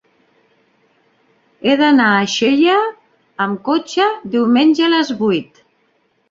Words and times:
He 1.65 1.75
d'anar 1.81 2.07
a 2.13 2.23
Xella 2.37 2.79
amb 3.45 3.61
cotxe 3.69 4.09
diumenge 4.37 4.87
a 4.89 4.91
les 4.95 5.15
vuit. 5.23 5.63